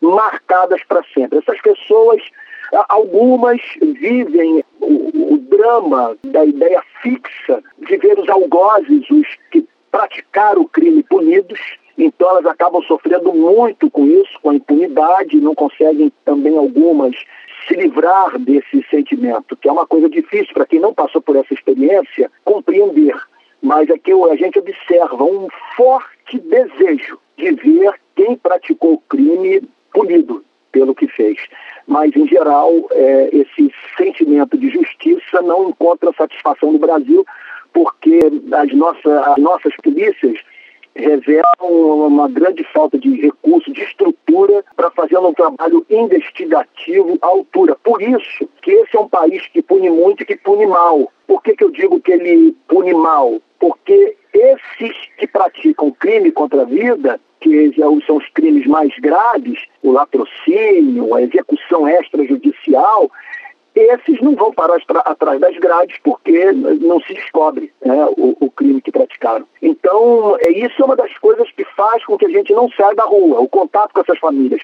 marcadas 0.00 0.82
para 0.84 1.02
sempre. 1.14 1.38
Essas 1.38 1.60
pessoas, 1.60 2.22
algumas 2.88 3.60
vivem 3.80 4.64
o, 4.80 5.34
o, 5.34 5.38
drama 5.38 6.16
da 6.24 6.44
ideia 6.44 6.82
fixa 7.02 7.62
de 7.78 7.96
ver 7.98 8.18
os 8.18 8.28
algozes, 8.28 9.08
os 9.10 9.26
que 9.50 9.66
praticaram 9.90 10.62
o 10.62 10.68
crime 10.68 11.02
punidos, 11.02 11.60
então 11.96 12.30
elas 12.30 12.46
acabam 12.46 12.82
sofrendo 12.82 13.32
muito 13.34 13.90
com 13.90 14.06
isso, 14.06 14.32
com 14.42 14.50
a 14.50 14.54
impunidade, 14.54 15.40
não 15.40 15.54
conseguem 15.54 16.10
também 16.24 16.56
algumas 16.56 17.14
se 17.68 17.74
livrar 17.74 18.38
desse 18.38 18.84
sentimento, 18.90 19.56
que 19.56 19.68
é 19.68 19.72
uma 19.72 19.86
coisa 19.86 20.08
difícil 20.08 20.52
para 20.52 20.66
quem 20.66 20.80
não 20.80 20.92
passou 20.92 21.20
por 21.20 21.36
essa 21.36 21.54
experiência 21.54 22.30
compreender. 22.44 23.14
Mas 23.62 23.88
é 23.88 23.98
que 23.98 24.12
a 24.12 24.36
gente 24.36 24.58
observa 24.58 25.22
um 25.22 25.48
forte 25.76 26.38
desejo 26.40 27.18
de 27.36 27.52
ver 27.52 27.94
quem 28.16 28.36
praticou 28.36 28.94
o 28.94 29.02
crime 29.08 29.62
punido 29.92 30.44
pelo 30.72 30.94
que 30.94 31.06
fez. 31.06 31.38
Mas, 31.86 32.14
em 32.16 32.26
geral, 32.26 32.72
é, 32.90 33.28
esse 33.32 33.72
sentimento 33.96 34.56
de 34.56 34.70
justiça 34.70 35.42
não 35.42 35.68
encontra 35.68 36.12
satisfação 36.12 36.72
no 36.72 36.78
Brasil, 36.78 37.24
porque 37.72 38.20
as, 38.52 38.70
as 39.28 39.38
nossas 39.38 39.76
polícias 39.82 40.38
revelam 40.94 42.06
uma 42.06 42.28
grande 42.28 42.64
falta 42.72 42.98
de 42.98 43.20
recurso, 43.20 43.72
de 43.72 43.82
estrutura 43.82 44.64
para 44.76 44.90
fazer 44.90 45.18
um 45.18 45.32
trabalho 45.32 45.84
investigativo 45.88 47.18
à 47.22 47.26
altura. 47.26 47.76
Por 47.82 48.02
isso 48.02 48.48
que 48.62 48.70
esse 48.70 48.96
é 48.96 49.00
um 49.00 49.08
país 49.08 49.46
que 49.48 49.62
pune 49.62 49.90
muito 49.90 50.22
e 50.22 50.26
que 50.26 50.36
pune 50.36 50.66
mal. 50.66 51.10
Por 51.26 51.42
que, 51.42 51.54
que 51.54 51.64
eu 51.64 51.70
digo 51.70 52.00
que 52.00 52.12
ele 52.12 52.56
pune 52.68 52.92
mal? 52.92 53.40
Porque 53.58 54.16
esses 54.32 54.96
que 55.18 55.26
praticam 55.26 55.90
crime 55.92 56.32
contra 56.32 56.62
a 56.62 56.66
vida, 56.66 57.20
que 57.40 57.72
são 58.06 58.16
os 58.16 58.28
crimes 58.30 58.66
mais 58.66 58.92
graves, 58.98 59.58
o 59.82 59.90
latrocínio, 59.90 61.14
a 61.14 61.22
execução 61.22 61.88
extrajudicial, 61.88 63.10
esses 63.74 64.20
não 64.20 64.34
vão 64.34 64.52
parar 64.52 64.78
atrás 65.04 65.40
das 65.40 65.56
grades 65.58 65.96
porque 66.02 66.52
não 66.52 67.00
se 67.00 67.14
descobre 67.14 67.72
né, 67.84 68.06
o, 68.16 68.36
o, 68.40 68.50
crime 68.50 68.82
que 68.82 68.92
praticaram. 68.92 69.46
Então, 69.60 70.36
é, 70.40 70.50
isso 70.50 70.80
é 70.80 70.84
uma 70.84 70.96
das 70.96 71.16
coisas 71.18 71.50
que 71.52 71.64
faz 71.76 72.04
com 72.04 72.18
que 72.18 72.26
a 72.26 72.30
gente 72.30 72.52
não 72.52 72.70
saia 72.70 72.94
da 72.94 73.04
rua, 73.04 73.40
o 73.40 73.48
contato 73.48 73.92
com 73.92 74.00
essas 74.00 74.18
famílias. 74.18 74.60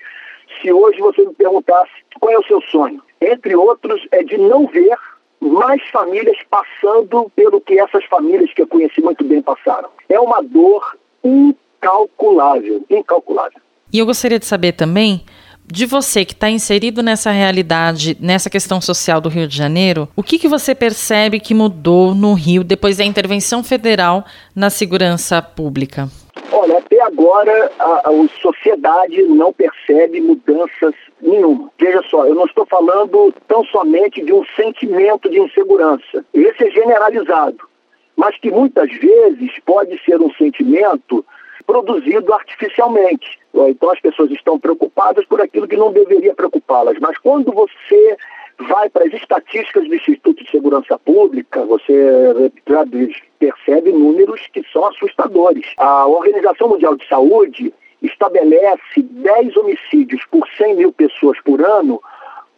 Se 0.61 0.73
hoje 0.73 0.99
você 1.01 1.25
me 1.25 1.35
perguntasse 1.35 1.90
qual 2.21 2.33
é 2.33 2.38
o 2.38 2.44
seu 2.44 2.61
sonho, 2.62 3.03
entre 3.21 3.57
outros, 3.57 4.07
é 4.11 4.23
de 4.23 4.37
não 4.37 4.66
ver 4.66 4.97
mais 5.40 5.83
famílias 5.90 6.37
passando 6.51 7.31
pelo 7.35 7.61
que 7.61 7.79
essas 7.79 8.05
famílias 8.07 8.53
que 8.53 8.62
eu 8.62 8.66
conheci 8.66 9.01
muito 9.01 9.25
bem 9.25 9.40
passaram. 9.40 9.88
É 10.09 10.18
uma 10.18 10.42
dor 10.42 10.97
incalculável, 11.23 12.85
incalculável. 12.90 13.61
E 13.92 13.99
eu 13.99 14.07
gostaria 14.07 14.38
de 14.38 14.44
saber 14.44 14.73
também 14.73 15.25
de 15.71 15.85
você 15.87 16.25
que 16.25 16.33
está 16.33 16.49
inserido 16.49 17.03
nessa 17.03 17.31
realidade, 17.31 18.17
nessa 18.21 18.49
questão 18.49 18.81
social 18.81 19.21
do 19.21 19.29
Rio 19.29 19.47
de 19.47 19.57
Janeiro, 19.57 20.09
o 20.17 20.23
que, 20.23 20.39
que 20.39 20.49
você 20.49 20.75
percebe 20.75 21.39
que 21.39 21.55
mudou 21.55 22.15
no 22.15 22.33
Rio 22.33 22.65
depois 22.65 22.97
da 22.97 23.05
intervenção 23.05 23.63
federal 23.63 24.25
na 24.57 24.71
segurança 24.71 25.43
pública? 25.43 26.09
Olha, 26.51 26.79
até 26.79 27.01
agora 27.03 27.71
a, 27.79 28.09
a 28.09 28.29
sociedade 28.41 29.23
não 29.25 29.53
percebe 29.53 30.21
mudanças 30.21 30.95
nenhuma. 31.21 31.71
Veja 31.79 32.03
só, 32.09 32.27
eu 32.27 32.35
não 32.35 32.47
estou 32.47 32.65
falando 32.65 33.35
tão 33.47 33.65
somente 33.67 34.25
de 34.25 34.33
um 34.33 34.45
sentimento 34.57 35.29
de 35.29 35.39
insegurança. 35.39 36.25
Esse 36.33 36.65
é 36.65 36.71
generalizado, 36.71 37.59
mas 38.17 38.39
que 38.39 38.51
muitas 38.51 38.91
vezes 38.91 39.51
pode 39.67 40.03
ser 40.05 40.21
um 40.21 40.33
sentimento 40.35 41.25
produzido 41.69 42.33
artificialmente. 42.33 43.39
Então 43.55 43.91
as 43.91 44.01
pessoas 44.01 44.31
estão 44.31 44.59
preocupadas 44.59 45.27
por 45.27 45.43
aquilo 45.43 45.69
que 45.69 45.77
não 45.77 45.93
deveria 45.93 46.35
preocupá-las. 46.35 46.97
Mas 46.99 47.19
quando 47.19 47.53
você 47.53 48.17
vai 48.59 48.89
para 48.89 49.05
as 49.05 49.13
estatísticas 49.13 49.87
do 49.87 49.95
Instituto 49.95 50.43
de 50.43 50.51
Segurança 50.51 50.99
Pública, 50.99 51.63
você 51.67 52.51
percebe 53.39 53.93
números 53.93 54.41
que 54.51 54.65
são 54.73 54.87
assustadores. 54.87 55.67
A 55.77 56.07
Organização 56.07 56.71
Mundial 56.71 56.97
de 56.97 57.07
Saúde 57.07 57.75
estabelece 58.01 59.03
10 59.03 59.57
homicídios 59.59 60.25
por 60.31 60.49
100 60.57 60.77
mil 60.77 60.93
pessoas 60.93 61.39
por 61.43 61.61
ano 61.61 62.01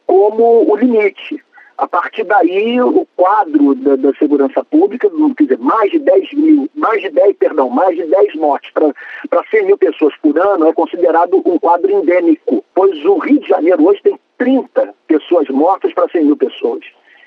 como 0.06 0.70
o 0.70 0.76
limite. 0.76 1.42
A 1.80 1.88
partir 1.88 2.24
daí, 2.24 2.78
o 2.78 3.06
quadro 3.16 3.74
da, 3.74 3.96
da, 3.96 4.12
segurança 4.18 4.62
pública, 4.62 5.10
quer 5.34 5.44
dizer, 5.44 5.58
mais 5.58 5.90
de 5.90 5.98
10 5.98 6.32
mil, 6.34 6.68
mais 6.74 7.00
de 7.00 7.08
10, 7.08 7.36
perdão, 7.38 7.70
mais 7.70 7.96
de 7.96 8.04
10 8.04 8.34
mortes 8.34 8.70
para 8.70 9.44
100 9.50 9.64
mil 9.64 9.78
pessoas 9.78 10.14
por 10.18 10.38
ano 10.38 10.66
é 10.66 10.74
considerado 10.74 11.40
um 11.42 11.58
quadro 11.58 11.90
endêmico, 11.90 12.62
pois 12.74 13.02
o 13.06 13.16
Rio 13.16 13.40
de 13.40 13.48
Janeiro 13.48 13.82
hoje 13.88 14.02
tem 14.02 14.20
30 14.36 14.94
pessoas 15.06 15.48
mortas 15.48 15.94
para 15.94 16.06
100 16.10 16.26
mil 16.26 16.36
pessoas. 16.36 16.84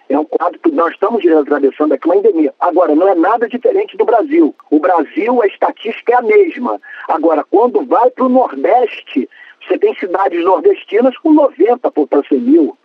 É 0.07 0.19
um 0.19 0.25
quadro 0.25 0.59
que 0.59 0.71
nós 0.71 0.93
estamos 0.93 1.25
atravessando 1.25 1.93
aqui 1.93 2.05
uma 2.05 2.17
endemia. 2.17 2.53
Agora, 2.59 2.93
não 2.93 3.07
é 3.07 3.15
nada 3.15 3.49
diferente 3.49 3.97
do 3.97 4.05
Brasil. 4.05 4.53
O 4.69 4.79
Brasil, 4.79 5.41
a 5.41 5.47
estatística 5.47 6.13
é 6.13 6.15
a 6.17 6.21
mesma. 6.21 6.79
Agora, 7.07 7.43
quando 7.43 7.83
vai 7.87 8.11
para 8.11 8.25
o 8.25 8.29
Nordeste, 8.29 9.27
você 9.67 9.79
tem 9.79 9.95
cidades 9.95 10.43
nordestinas 10.45 11.17
com 11.17 11.33
90 11.33 11.89
para 11.89 12.23
100 12.29 12.39
mil 12.39 12.77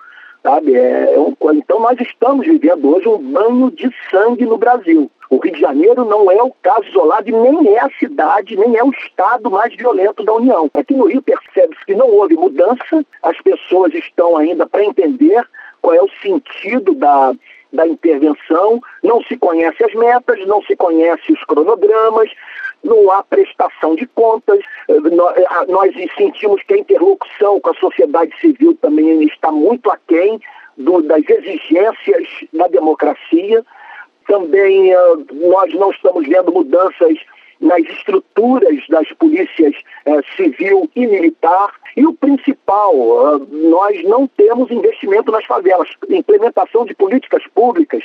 sabe? 0.43 0.75
É, 0.77 1.15
é 1.15 1.19
um, 1.19 1.35
então 1.53 1.81
nós 1.81 1.99
estamos 2.01 2.47
vivendo 2.47 2.89
hoje 2.89 3.09
um 3.09 3.19
banho 3.19 3.71
de 3.71 3.91
sangue 4.11 4.45
no 4.45 4.59
Brasil. 4.59 5.11
O 5.31 5.37
Rio 5.37 5.53
de 5.53 5.61
Janeiro 5.61 6.05
não 6.07 6.31
é 6.31 6.43
o 6.43 6.53
caso 6.63 6.89
isolado 6.89 7.29
e 7.29 7.33
nem 7.33 7.75
é 7.75 7.81
a 7.81 7.91
cidade, 7.99 8.57
nem 8.57 8.77
é 8.77 8.83
o 8.83 8.91
estado 8.91 9.51
mais 9.51 9.75
violento 9.75 10.25
da 10.25 10.33
União. 10.33 10.71
Aqui 10.73 10.95
no 10.95 11.07
Rio 11.07 11.21
percebe-se 11.21 11.85
que 11.85 11.95
não 11.95 12.09
houve 12.09 12.35
mudança, 12.35 13.05
as 13.23 13.39
pessoas 13.43 13.93
estão 13.95 14.37
ainda 14.39 14.67
para 14.67 14.85
entender 14.85 15.47
qual 15.83 15.95
é 15.95 16.03
o 16.03 16.09
sentido 16.23 16.95
da, 16.95 17.35
da 17.73 17.87
intervenção, 17.87 18.81
não 19.03 19.23
se 19.23 19.37
conhece 19.37 19.85
as 19.85 19.95
metas, 19.95 20.47
não 20.47 20.63
se 20.63 20.75
conhece 20.75 21.31
os 21.31 21.45
cronogramas, 21.45 22.31
não 22.83 23.11
há 23.11 23.23
prestação 23.23 23.95
de 23.95 24.07
contas, 24.07 24.61
eh, 24.89 24.95
eh, 24.95 25.67
nós 25.69 25.93
sentimos 26.17 26.63
que 26.63 26.75
a 26.75 26.79
interlocução 26.79 27.61
com 27.61 27.71
a 27.71 27.75
sociedade 27.75 28.33
civil 28.41 28.77
também 28.81 29.23
está 29.25 29.51
muito 29.51 29.91
aquém 29.91 30.41
do, 30.77 31.03
das 31.03 31.29
exigências 31.29 32.27
da 32.53 32.69
democracia. 32.69 33.65
Também 34.27 34.95
uh, 34.95 35.27
nós 35.49 35.73
não 35.75 35.91
estamos 35.91 36.27
vendo 36.27 36.53
mudanças 36.53 37.19
nas 37.61 37.81
estruturas 37.81 38.79
das 38.89 39.11
polícias 39.15 39.75
eh, 40.07 40.21
civil 40.37 40.89
e 40.95 41.07
militar. 41.07 41.73
E 41.97 42.07
o 42.07 42.15
principal, 42.15 42.95
nós 43.51 44.01
não 44.05 44.29
temos 44.29 44.71
investimento 44.71 45.33
nas 45.33 45.45
favelas, 45.45 45.89
implementação 46.09 46.85
de 46.85 46.95
políticas 46.95 47.43
públicas 47.53 48.05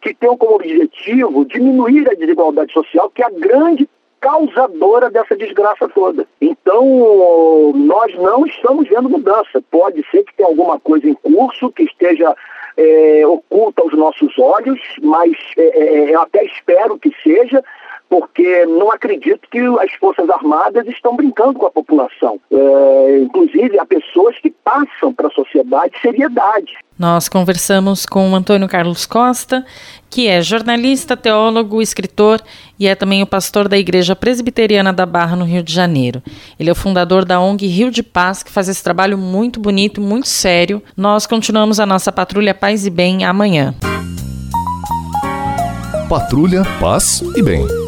que 0.00 0.12
tenham 0.14 0.36
como 0.36 0.56
objetivo 0.56 1.44
diminuir 1.44 2.10
a 2.10 2.14
desigualdade 2.14 2.72
social, 2.72 3.10
que 3.10 3.22
é 3.22 3.26
a 3.26 3.30
grande 3.30 3.88
causadora 4.20 5.10
dessa 5.10 5.36
desgraça 5.36 5.88
toda. 5.88 6.26
Então, 6.40 7.72
nós 7.74 8.14
não 8.16 8.46
estamos 8.46 8.88
vendo 8.88 9.08
mudança. 9.08 9.62
Pode 9.70 10.04
ser 10.10 10.24
que 10.24 10.34
tenha 10.34 10.48
alguma 10.48 10.78
coisa 10.78 11.08
em 11.08 11.14
curso 11.14 11.70
que 11.70 11.84
esteja 11.84 12.34
é, 12.76 13.26
oculta 13.26 13.82
aos 13.82 13.92
nossos 13.94 14.38
olhos, 14.38 14.80
mas 15.02 15.32
é, 15.56 15.62
é, 15.62 16.14
eu 16.14 16.20
até 16.22 16.44
espero 16.44 16.98
que 16.98 17.12
seja, 17.22 17.62
porque 18.08 18.64
não 18.66 18.90
acredito 18.90 19.48
que 19.50 19.58
as 19.80 19.92
Forças 19.94 20.28
Armadas 20.30 20.86
estão 20.86 21.14
brincando 21.14 21.58
com 21.58 21.66
a 21.66 21.70
população. 21.70 22.40
É, 22.50 23.18
inclusive, 23.20 23.78
há 23.78 23.84
pessoas 23.84 24.38
que 24.38 24.50
passam 24.50 25.12
para 25.12 25.28
a 25.28 25.30
sociedade 25.30 25.92
seriedade. 26.00 26.72
Nós 26.98 27.28
conversamos 27.28 28.04
com 28.04 28.30
o 28.30 28.34
Antônio 28.34 28.66
Carlos 28.66 29.06
Costa, 29.06 29.64
que 30.10 30.26
é 30.26 30.42
jornalista, 30.42 31.16
teólogo, 31.16 31.80
escritor 31.80 32.40
e 32.78 32.88
é 32.88 32.94
também 32.94 33.22
o 33.22 33.26
pastor 33.26 33.68
da 33.68 33.78
Igreja 33.78 34.16
Presbiteriana 34.16 34.92
da 34.92 35.06
Barra, 35.06 35.36
no 35.36 35.44
Rio 35.44 35.62
de 35.62 35.72
Janeiro. 35.72 36.20
Ele 36.58 36.70
é 36.70 36.72
o 36.72 36.76
fundador 36.76 37.24
da 37.24 37.40
ONG 37.40 37.66
Rio 37.66 37.90
de 37.90 38.02
Paz, 38.02 38.42
que 38.42 38.50
faz 38.50 38.68
esse 38.68 38.82
trabalho 38.82 39.16
muito 39.16 39.60
bonito, 39.60 40.00
muito 40.00 40.26
sério. 40.26 40.82
Nós 40.96 41.24
continuamos 41.24 41.78
a 41.78 41.86
nossa 41.86 42.10
patrulha 42.10 42.52
Paz 42.52 42.84
e 42.84 42.90
Bem 42.90 43.24
amanhã. 43.24 43.74
Patrulha 46.08 46.62
Paz 46.80 47.22
e 47.36 47.42
Bem. 47.42 47.87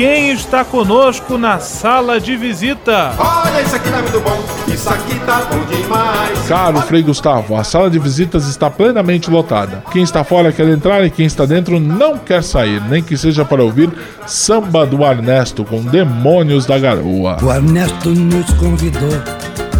quem 0.00 0.30
está 0.30 0.64
conosco 0.64 1.36
na 1.36 1.58
sala 1.58 2.18
de 2.18 2.34
visita. 2.34 3.12
Olha, 3.18 3.60
isso 3.60 3.76
aqui 3.76 3.90
tá 3.90 4.00
muito 4.00 4.20
bom, 4.20 4.42
isso 4.66 4.88
aqui 4.88 5.14
tá 5.26 5.42
bom 5.42 5.62
demais. 5.66 6.48
Caro 6.48 6.80
Frei 6.80 7.02
Gustavo, 7.02 7.54
a 7.54 7.62
sala 7.62 7.90
de 7.90 7.98
visitas 7.98 8.46
está 8.46 8.70
plenamente 8.70 9.30
lotada. 9.30 9.84
Quem 9.92 10.02
está 10.02 10.24
fora 10.24 10.52
quer 10.52 10.66
entrar 10.68 11.04
e 11.04 11.10
quem 11.10 11.26
está 11.26 11.44
dentro 11.44 11.78
não 11.78 12.16
quer 12.16 12.42
sair, 12.42 12.80
nem 12.88 13.02
que 13.02 13.14
seja 13.14 13.44
para 13.44 13.62
ouvir 13.62 13.90
samba 14.26 14.86
do 14.86 15.04
Ernesto 15.04 15.66
com 15.66 15.82
Demônios 15.82 16.64
da 16.64 16.78
Garoa. 16.78 17.36
O 17.42 17.52
Ernesto 17.52 18.08
nos 18.08 18.50
convidou 18.54 19.20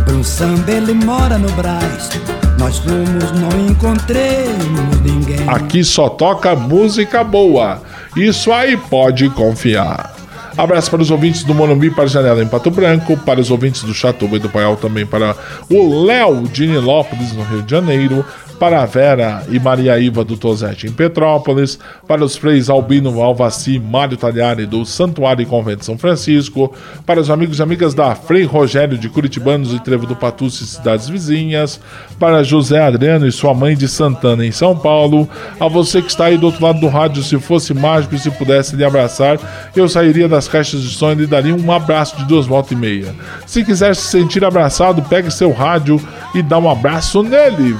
para 0.04 0.12
um 0.12 0.22
samba, 0.22 0.70
ele 0.70 0.92
mora 0.92 1.38
no 1.38 1.50
Brás. 1.52 2.10
Nós 2.58 2.76
fomos, 2.76 3.32
não 3.40 3.70
encontremos 3.70 5.00
ninguém. 5.00 5.48
Aqui 5.48 5.82
só 5.82 6.10
toca 6.10 6.54
música 6.54 7.24
boa. 7.24 7.80
Isso 8.16 8.52
aí 8.52 8.76
pode 8.76 9.28
confiar. 9.30 10.14
Abraço 10.56 10.90
para 10.90 11.00
os 11.00 11.10
ouvintes 11.10 11.44
do 11.44 11.54
Morumbi 11.54 11.90
para 11.90 12.04
a 12.04 12.08
Janela 12.08 12.42
em 12.42 12.48
Pato 12.48 12.70
Branco, 12.70 13.16
para 13.16 13.40
os 13.40 13.50
ouvintes 13.50 13.82
do 13.82 13.94
Chatuba 13.94 14.36
e 14.36 14.40
do 14.40 14.48
Paial 14.48 14.76
também 14.76 15.06
para 15.06 15.36
o 15.70 16.04
Léo 16.04 16.42
de 16.42 16.66
Nilópolis, 16.66 17.32
no 17.32 17.42
Rio 17.42 17.62
de 17.62 17.70
Janeiro, 17.70 18.24
para 18.60 18.82
a 18.82 18.86
Vera 18.86 19.42
e 19.48 19.58
Maria 19.58 19.98
Iva 19.98 20.22
do 20.22 20.36
Tozete 20.36 20.86
em 20.86 20.92
Petrópolis, 20.92 21.78
para 22.06 22.22
os 22.22 22.36
freis 22.36 22.68
Albino 22.68 23.22
Alvaci 23.22 23.78
Mário 23.78 24.18
Talhari 24.18 24.66
do 24.66 24.84
Santuário 24.84 25.42
e 25.42 25.46
Convento 25.46 25.86
São 25.86 25.96
Francisco, 25.96 26.70
para 27.06 27.18
os 27.18 27.30
amigos 27.30 27.58
e 27.58 27.62
amigas 27.62 27.94
da 27.94 28.14
Frei 28.14 28.44
Rogério 28.44 28.98
de 28.98 29.08
Curitibanos 29.08 29.72
e 29.72 29.80
Trevo 29.80 30.06
do 30.06 30.14
Patuce 30.14 30.62
e 30.62 30.66
cidades 30.66 31.08
vizinhas, 31.08 31.80
para 32.18 32.42
José 32.44 32.82
Adriano 32.82 33.26
e 33.26 33.32
sua 33.32 33.54
mãe 33.54 33.74
de 33.74 33.88
Santana 33.88 34.44
em 34.44 34.52
São 34.52 34.76
Paulo, 34.76 35.26
a 35.58 35.66
você 35.66 36.02
que 36.02 36.10
está 36.10 36.26
aí 36.26 36.36
do 36.36 36.44
outro 36.44 36.62
lado 36.62 36.80
do 36.80 36.88
rádio, 36.88 37.22
se 37.22 37.38
fosse 37.38 37.72
mágico 37.72 38.14
e 38.14 38.18
se 38.18 38.30
pudesse 38.30 38.76
lhe 38.76 38.84
abraçar, 38.84 39.38
eu 39.74 39.88
sairia 39.88 40.28
das 40.28 40.46
caixas 40.46 40.82
de 40.82 40.90
som 40.90 41.12
e 41.12 41.14
lhe 41.14 41.26
daria 41.26 41.54
um 41.54 41.72
abraço 41.72 42.14
de 42.18 42.26
duas 42.26 42.44
voltas 42.44 42.72
e 42.72 42.76
meia. 42.76 43.14
Se 43.46 43.64
quiser 43.64 43.96
se 43.96 44.02
sentir 44.02 44.44
abraçado, 44.44 45.00
pegue 45.00 45.30
seu 45.30 45.50
rádio 45.50 45.98
e 46.34 46.42
dá 46.42 46.58
um 46.58 46.68
abraço 46.68 47.22
nele. 47.22 47.74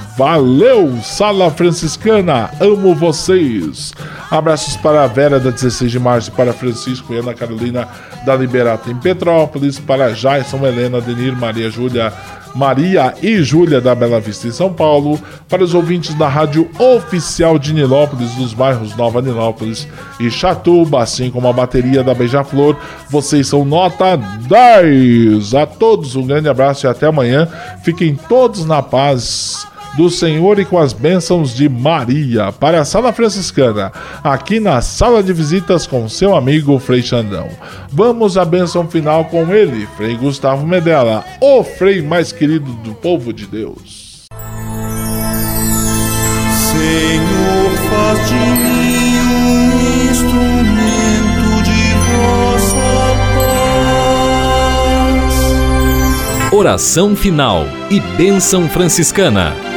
Valeu! 0.71 1.01
Sala 1.03 1.51
Franciscana, 1.51 2.49
amo 2.61 2.95
vocês. 2.95 3.91
Abraços 4.29 4.77
para 4.77 5.03
a 5.03 5.07
Vera 5.07 5.37
da 5.37 5.49
16 5.49 5.91
de 5.91 5.99
março, 5.99 6.31
para 6.31 6.53
Francisco 6.53 7.13
e 7.13 7.17
Ana 7.17 7.33
Carolina 7.33 7.89
da 8.25 8.37
Liberata 8.37 8.89
em 8.89 8.95
Petrópolis, 8.95 9.77
para 9.77 10.13
Jason, 10.13 10.65
Helena, 10.65 11.01
Denir, 11.01 11.35
Maria 11.35 11.69
Júlia, 11.69 12.13
Maria 12.55 13.13
e 13.21 13.43
Júlia 13.43 13.81
da 13.81 13.93
Bela 13.93 14.21
Vista 14.21 14.47
em 14.47 14.51
São 14.51 14.71
Paulo, 14.71 15.19
para 15.49 15.61
os 15.61 15.73
ouvintes 15.73 16.15
da 16.15 16.29
rádio 16.29 16.69
oficial 16.79 17.59
de 17.59 17.73
Nilópolis, 17.73 18.33
dos 18.35 18.53
bairros 18.53 18.95
Nova 18.95 19.21
Nilópolis 19.21 19.85
e 20.21 20.31
Chatuba, 20.31 21.03
assim 21.03 21.29
como 21.29 21.49
a 21.49 21.53
bateria 21.53 22.01
da 22.01 22.13
Beija-Flor, 22.13 22.77
vocês 23.09 23.47
são 23.47 23.65
nota 23.65 24.15
10. 24.15 25.53
A 25.53 25.65
todos 25.65 26.15
um 26.15 26.25
grande 26.25 26.47
abraço 26.47 26.85
e 26.85 26.89
até 26.89 27.07
amanhã. 27.07 27.45
Fiquem 27.83 28.15
todos 28.15 28.65
na 28.65 28.81
paz 28.81 29.69
do 29.95 30.09
Senhor 30.09 30.59
e 30.59 30.65
com 30.65 30.77
as 30.77 30.93
bênçãos 30.93 31.53
de 31.55 31.67
Maria 31.67 32.51
para 32.51 32.81
a 32.81 32.85
Sala 32.85 33.11
Franciscana, 33.11 33.91
aqui 34.23 34.59
na 34.59 34.81
sala 34.81 35.21
de 35.21 35.33
visitas 35.33 35.85
com 35.85 36.07
seu 36.07 36.35
amigo 36.35 36.79
Frei 36.79 37.01
Xandão. 37.01 37.49
Vamos 37.91 38.37
à 38.37 38.45
bênção 38.45 38.87
final 38.87 39.25
com 39.25 39.53
ele, 39.53 39.87
Frei 39.97 40.15
Gustavo 40.15 40.65
Medella, 40.65 41.25
o 41.39 41.63
Frei 41.63 42.01
mais 42.01 42.31
querido 42.31 42.71
do 42.73 42.93
povo 42.93 43.33
de 43.33 43.45
Deus. 43.45 44.25
Senhor, 46.71 47.71
faz 47.89 48.29
de 48.29 48.33
mim 48.33 49.19
um 49.19 50.09
instrumento 50.09 51.63
de 51.63 51.93
vossa 52.15 52.91
paz. 56.49 56.53
Oração 56.53 57.15
final 57.15 57.65
e 57.89 57.99
bênção 57.99 58.69
franciscana. 58.69 59.70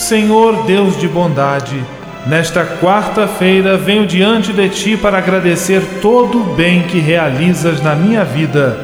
Senhor 0.00 0.64
Deus 0.64 0.98
de 0.98 1.06
bondade, 1.06 1.78
nesta 2.26 2.64
quarta-feira 2.64 3.76
venho 3.76 4.06
diante 4.06 4.50
de 4.50 4.66
ti 4.70 4.96
para 4.96 5.18
agradecer 5.18 5.82
todo 6.00 6.40
o 6.40 6.54
bem 6.54 6.84
que 6.84 6.98
realizas 6.98 7.82
na 7.82 7.94
minha 7.94 8.24
vida. 8.24 8.78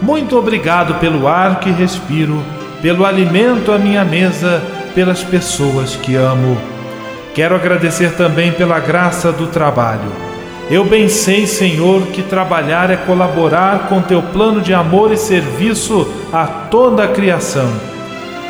Muito 0.00 0.36
obrigado 0.36 0.94
pelo 0.94 1.28
ar 1.28 1.60
que 1.60 1.70
respiro, 1.70 2.42
pelo 2.80 3.04
alimento 3.04 3.70
à 3.70 3.76
minha 3.78 4.02
mesa, 4.02 4.62
pelas 4.94 5.22
pessoas 5.22 5.94
que 5.94 6.16
amo. 6.16 6.56
Quero 7.34 7.54
agradecer 7.54 8.12
também 8.12 8.50
pela 8.50 8.80
graça 8.80 9.30
do 9.30 9.48
trabalho. 9.48 10.10
Eu 10.70 10.86
bem 10.86 11.06
sei, 11.10 11.46
Senhor, 11.46 12.06
que 12.06 12.22
trabalhar 12.22 12.90
é 12.90 12.96
colaborar 12.96 13.88
com 13.90 14.00
teu 14.00 14.22
plano 14.22 14.62
de 14.62 14.72
amor 14.72 15.12
e 15.12 15.18
serviço 15.18 16.10
a 16.32 16.46
toda 16.46 17.04
a 17.04 17.08
criação 17.08 17.95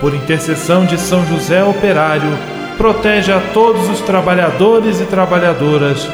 por 0.00 0.14
intercessão 0.14 0.84
de 0.84 0.98
São 0.98 1.26
José 1.26 1.62
Operário, 1.62 2.30
protege 2.76 3.30
a 3.30 3.40
todos 3.52 3.88
os 3.88 4.00
trabalhadores 4.00 5.00
e 5.00 5.04
trabalhadoras. 5.04 6.08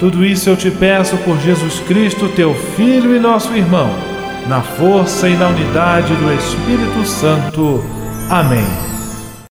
Tudo 0.00 0.24
isso 0.24 0.48
eu 0.48 0.56
te 0.56 0.70
peço 0.70 1.16
por 1.18 1.38
Jesus 1.40 1.80
Cristo, 1.80 2.28
teu 2.28 2.54
Filho 2.54 3.14
e 3.14 3.20
nosso 3.20 3.54
irmão, 3.54 3.90
na 4.48 4.62
força 4.62 5.28
e 5.28 5.36
na 5.36 5.48
unidade 5.48 6.14
do 6.14 6.32
Espírito 6.32 7.06
Santo. 7.06 7.84
Amém. 8.30 8.95